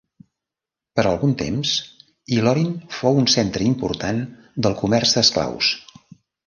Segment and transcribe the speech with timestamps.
[0.99, 1.75] Per algun temps
[2.39, 4.27] Ilorin fou un centre important
[4.67, 5.75] del comerç d'esclaus.